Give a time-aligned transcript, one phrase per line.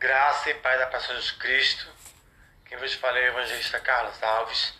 [0.00, 1.86] Graça e paz da Paz de Cristo.
[2.64, 4.72] Quem vos fala é o evangelista Carlos Alves.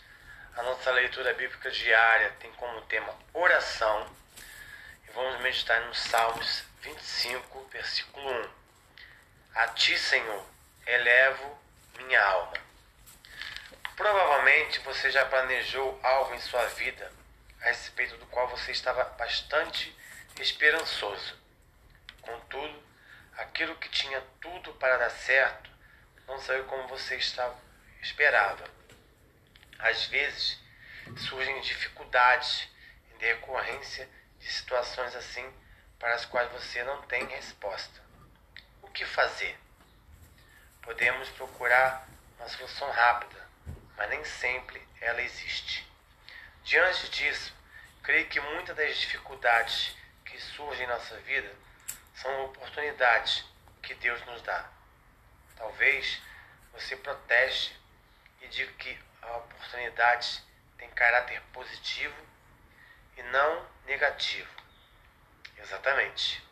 [0.56, 4.10] A nossa leitura bíblica diária tem como tema oração.
[5.06, 8.50] E vamos meditar nos Salmos 25, versículo 1.
[9.56, 10.42] A ti, Senhor,
[10.86, 11.58] elevo
[11.98, 12.54] minha alma.
[13.96, 17.12] Provavelmente você já planejou algo em sua vida
[17.60, 19.94] a respeito do qual você estava bastante
[20.40, 21.38] esperançoso.
[22.22, 22.89] Contudo,
[23.40, 25.70] aquilo que tinha tudo para dar certo
[26.26, 27.56] não saiu como você estava,
[28.02, 28.64] esperava.
[29.78, 30.58] Às vezes
[31.16, 32.68] surgem dificuldades
[33.12, 35.50] em decorrência de situações assim
[35.98, 38.00] para as quais você não tem resposta.
[38.82, 39.58] O que fazer?
[40.82, 42.06] Podemos procurar
[42.38, 43.46] uma solução rápida,
[43.96, 45.86] mas nem sempre ela existe.
[46.62, 47.54] Diante disso,
[48.02, 51.50] creio que muitas das dificuldades que surgem em nossa vida
[52.20, 53.44] são oportunidades
[53.82, 54.68] que Deus nos dá.
[55.56, 56.20] Talvez
[56.72, 57.74] você proteste
[58.42, 60.42] e diga que a oportunidade
[60.76, 62.14] tem caráter positivo
[63.16, 64.50] e não negativo.
[65.56, 66.46] Exatamente.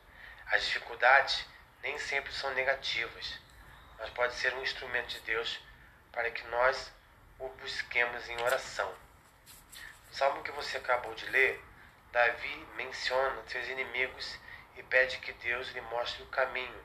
[0.46, 1.44] As dificuldades
[1.82, 3.38] nem sempre são negativas,
[3.98, 5.60] mas pode ser um instrumento de Deus
[6.12, 6.90] para que nós
[7.38, 8.94] o busquemos em oração.
[10.08, 11.62] No salmo que você acabou de ler,
[12.10, 14.38] Davi menciona seus inimigos
[14.78, 16.84] e pede que Deus lhe mostre o caminho,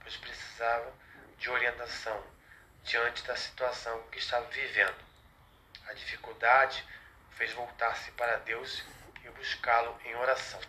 [0.00, 0.92] pois precisava
[1.38, 2.22] de orientação
[2.82, 4.96] diante da situação que estava vivendo.
[5.86, 6.84] A dificuldade
[7.30, 8.84] fez voltar-se para Deus
[9.24, 10.60] e buscá-lo em oração.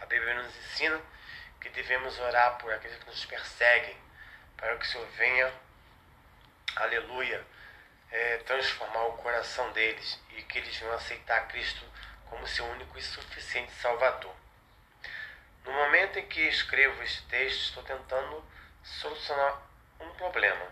[0.00, 1.00] A Bíblia nos ensina
[1.60, 3.96] que devemos orar por aqueles que nos perseguem,
[4.56, 5.52] para que o Senhor venha,
[6.76, 7.44] aleluia,
[8.12, 11.84] é, transformar o coração deles e que eles venham aceitar Cristo
[12.26, 14.34] como seu único e suficiente Salvador.
[15.68, 18.42] No momento em que escrevo este texto, estou tentando
[18.82, 19.60] solucionar
[20.00, 20.66] um problema.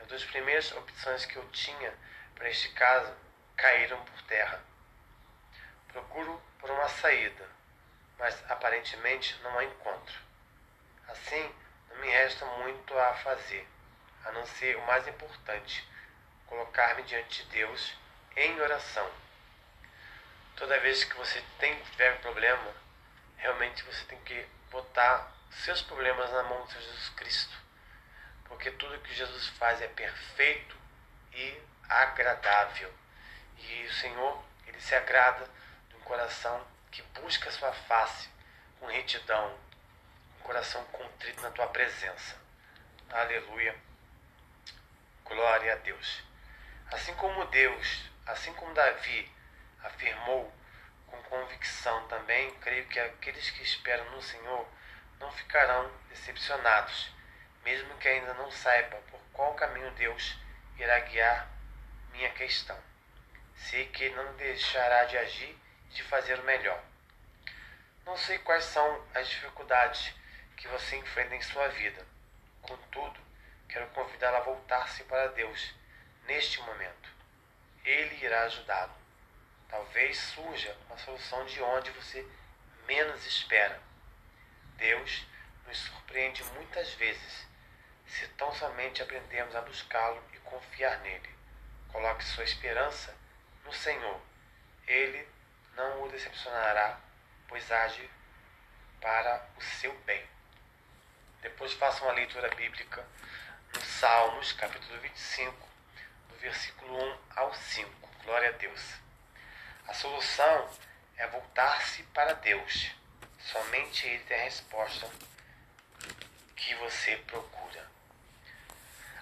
[0.00, 1.92] As duas primeiras opções que eu tinha
[2.34, 3.14] para este caso
[3.54, 4.64] caíram por terra.
[5.88, 7.46] Procuro por uma saída,
[8.18, 10.18] mas aparentemente não a encontro.
[11.06, 11.54] Assim,
[11.90, 13.68] não me resta muito a fazer,
[14.24, 15.86] a não ser o mais importante,
[16.46, 17.94] colocar-me diante de Deus
[18.36, 19.10] em oração.
[20.56, 22.83] Toda vez que você tem tiver problema,
[23.36, 27.56] realmente você tem que botar seus problemas na mão de Jesus Cristo.
[28.44, 30.76] Porque tudo que Jesus faz é perfeito
[31.32, 32.92] e agradável.
[33.58, 35.48] E o Senhor, ele se agrada
[35.88, 38.28] de um coração que busca a sua face
[38.78, 39.58] com retidão,
[40.38, 42.36] um coração contrito na tua presença.
[43.10, 43.74] Aleluia.
[45.24, 46.22] Glória a Deus.
[46.92, 49.32] Assim como Deus, assim como Davi
[49.82, 50.52] afirmou
[51.14, 54.66] com convicção também, creio que aqueles que esperam no Senhor
[55.20, 57.10] não ficarão decepcionados,
[57.64, 60.36] mesmo que ainda não saibam por qual caminho Deus
[60.76, 61.48] irá guiar
[62.12, 62.78] minha questão.
[63.54, 65.56] Sei que não deixará de agir
[65.90, 66.82] e de fazer o melhor.
[68.04, 70.12] Não sei quais são as dificuldades
[70.56, 72.04] que você enfrenta em sua vida.
[72.62, 73.20] Contudo,
[73.68, 75.74] quero convidá-la a voltar-se para Deus
[76.26, 77.10] neste momento.
[77.84, 79.03] Ele irá ajudá-lo.
[79.68, 82.26] Talvez surja uma solução de onde você
[82.86, 83.80] menos espera.
[84.76, 85.26] Deus
[85.66, 87.46] nos surpreende muitas vezes,
[88.06, 91.34] se tão somente aprendemos a buscá-lo e confiar nele.
[91.88, 93.16] Coloque sua esperança
[93.64, 94.20] no Senhor.
[94.86, 95.26] Ele
[95.74, 97.00] não o decepcionará,
[97.48, 98.08] pois age
[99.00, 100.24] para o seu bem.
[101.40, 103.06] Depois faça uma leitura bíblica
[103.74, 105.68] no Salmos, capítulo 25,
[106.28, 108.10] do versículo 1 ao 5.
[108.24, 109.03] Glória a Deus.
[109.86, 110.70] A solução
[111.16, 112.90] é voltar-se para Deus.
[113.38, 115.08] Somente Ele tem a resposta
[116.56, 117.84] que você procura.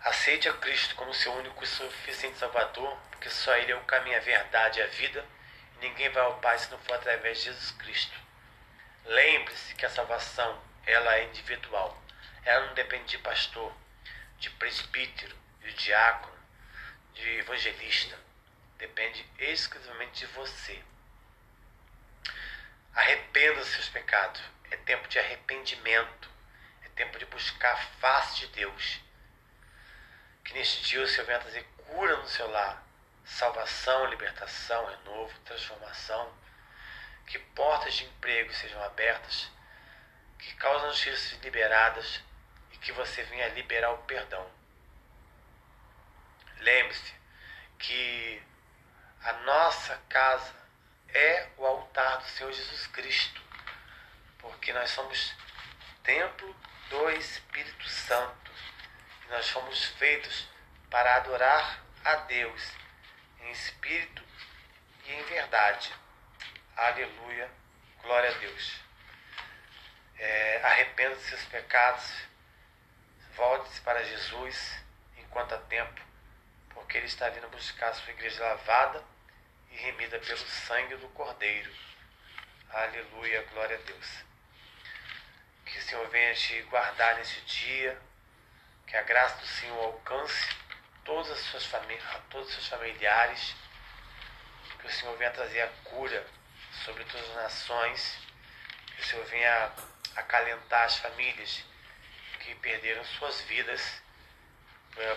[0.02, 4.16] Aceite a Cristo como seu único e suficiente Salvador, porque só Ele é o caminho,
[4.16, 5.24] a verdade e a vida,
[5.76, 8.18] e ninguém vai ao Pai se não for através de Jesus Cristo.
[9.04, 12.00] Lembre-se que a salvação ela é individual.
[12.44, 13.72] Ela não depende de pastor,
[14.38, 16.38] de presbítero, de diácono,
[17.14, 18.16] de evangelista.
[18.82, 20.82] Depende exclusivamente de você.
[22.92, 24.42] Arrependa seus pecados.
[24.72, 26.28] É tempo de arrependimento.
[26.84, 29.00] É tempo de buscar a face de Deus.
[30.44, 32.84] Que neste dia o Senhor venha trazer cura no seu lar,
[33.24, 36.34] salvação, libertação, renovo, transformação.
[37.28, 39.48] Que portas de emprego sejam abertas,
[40.40, 42.20] que causas de justiça liberadas
[42.72, 44.44] e que você venha liberar o perdão.
[46.58, 47.14] Lembre-se
[47.78, 48.42] que
[49.24, 50.52] a nossa casa
[51.14, 53.40] é o altar do Senhor Jesus Cristo,
[54.38, 55.34] porque nós somos
[56.02, 56.56] templo
[56.90, 58.50] do Espírito Santo.
[59.24, 60.48] E nós fomos feitos
[60.90, 62.72] para adorar a Deus
[63.40, 64.24] em espírito
[65.04, 65.94] e em verdade.
[66.76, 67.48] Aleluia,
[68.02, 68.80] glória a Deus.
[70.18, 72.12] É, arrependa dos seus pecados,
[73.36, 74.82] volte-se para Jesus
[75.16, 76.00] enquanto há tempo,
[76.70, 79.11] porque Ele está vindo buscar a sua igreja lavada
[79.72, 81.72] e remida pelo sangue do Cordeiro.
[82.70, 84.24] Aleluia, glória a Deus.
[85.64, 87.98] Que o Senhor venha te guardar nesse dia,
[88.86, 90.48] que a graça do Senhor alcance
[91.04, 91.68] todas as suas
[92.28, 93.54] todos os seus familiares,
[94.78, 96.26] que o Senhor venha trazer a cura
[96.84, 98.18] sobre todas as nações,
[98.94, 99.72] que o Senhor venha
[100.16, 101.64] acalentar as famílias
[102.40, 104.02] que perderam suas vidas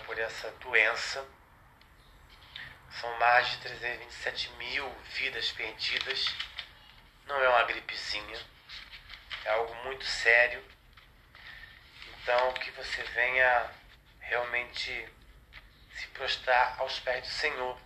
[0.06, 1.26] por essa doença.
[3.02, 6.34] São mais de 327 mil vidas perdidas.
[7.26, 8.40] Não é uma gripezinha,
[9.44, 10.64] é algo muito sério.
[12.08, 13.70] Então, que você venha
[14.22, 15.10] realmente
[15.94, 17.78] se prostrar aos pés do Senhor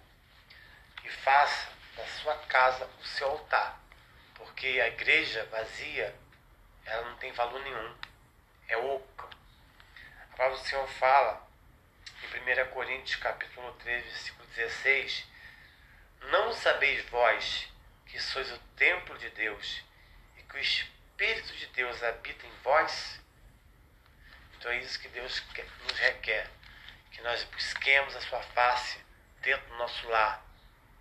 [1.04, 3.80] e faça da sua casa o seu altar,
[4.36, 6.16] porque a igreja vazia
[6.86, 7.96] ela não tem valor nenhum,
[8.68, 9.30] é oca.
[10.32, 11.49] A palavra do Senhor fala
[12.24, 15.26] em 1 Coríntios capítulo 3, versículo 16,
[16.32, 17.68] não sabeis vós
[18.06, 19.84] que sois o templo de Deus
[20.38, 23.20] e que o Espírito de Deus habita em vós?
[24.58, 25.42] Então é isso que Deus
[25.84, 26.50] nos requer
[27.12, 29.00] que nós busquemos a sua face
[29.42, 30.46] dentro do nosso lar,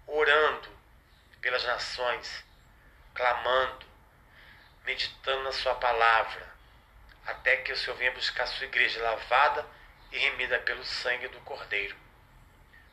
[0.06, 0.69] orando
[1.41, 2.44] pelas nações,
[3.15, 3.87] clamando,
[4.85, 6.49] meditando na sua palavra,
[7.26, 9.78] até que o Senhor venha buscar a sua igreja lavada
[10.10, 11.96] e remida pelo sangue do Cordeiro.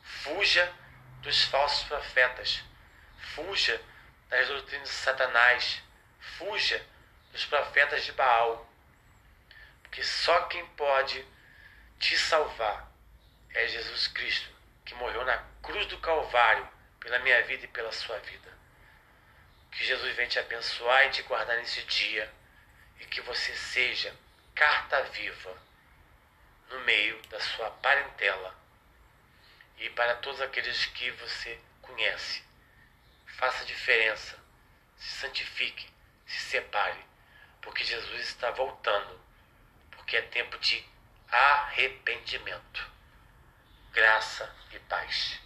[0.02, 0.72] Fuja
[1.20, 2.62] dos falsos profetas,
[3.34, 3.80] fuja
[4.28, 5.82] das doutrinas de Satanás,
[6.38, 6.84] fuja
[7.32, 8.68] dos profetas de Baal,
[9.82, 11.24] porque só quem pode
[11.98, 12.90] te salvar
[13.54, 14.50] é Jesus Cristo,
[14.84, 16.68] que morreu na cruz do Calvário
[17.00, 18.54] pela minha vida e pela sua vida.
[19.72, 22.30] Que Jesus venha te abençoar e te guardar nesse dia
[23.00, 24.14] e que você seja
[24.54, 25.56] carta viva
[26.70, 28.54] no meio da sua parentela
[29.78, 32.42] e para todos aqueles que você conhece.
[33.38, 34.38] Faça diferença,
[34.96, 35.88] se santifique,
[36.26, 37.04] se separe,
[37.60, 39.20] porque Jesus está voltando,
[39.90, 40.84] porque é tempo de
[41.30, 42.96] arrependimento
[43.96, 45.40] graça e paz.